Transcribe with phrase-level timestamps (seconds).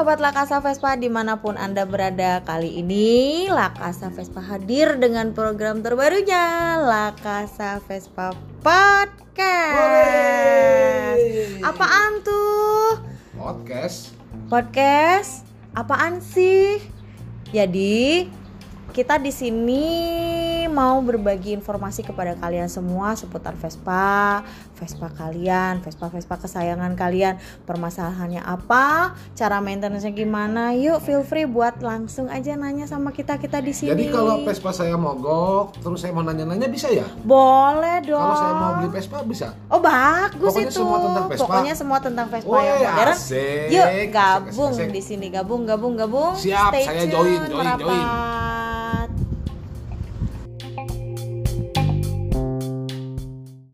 [0.00, 5.84] Sobat Lakasa Vespa di mana pun Anda berada Kali ini Lakasa Vespa hadir dengan program
[5.84, 8.32] terbarunya Lakasa Vespa
[8.64, 9.20] Podcast
[11.60, 13.04] Apaan tuh?
[13.36, 14.16] Podcast
[14.48, 15.44] Podcast?
[15.76, 16.80] Apaan sih?
[17.52, 18.24] Jadi
[18.96, 19.84] kita di sini
[20.70, 24.40] mau berbagi informasi kepada kalian semua seputar Vespa,
[24.74, 30.72] Vespa kalian, Vespa-Vespa kesayangan kalian, permasalahannya apa, cara maintenance-nya gimana.
[30.72, 33.90] Yuk feel free buat langsung aja nanya sama kita-kita di sini.
[33.90, 37.04] Jadi kalau Vespa saya mogok, terus saya mau nanya-nanya bisa ya?
[37.20, 38.16] boleh dong.
[38.16, 39.52] Kalau saya mau beli Vespa bisa?
[39.66, 40.78] Oh bagus Pokoknya itu.
[40.78, 41.44] semua tentang Vespa.
[41.44, 43.12] Pokoknya semua tentang Vespa Woi, yang modern.
[43.12, 43.66] asik.
[43.68, 44.90] Yuk Asik, gabung asik, asik.
[44.90, 46.32] di sini gabung gabung gabung.
[46.34, 48.06] Siap, Stay saya tune, join, join, join.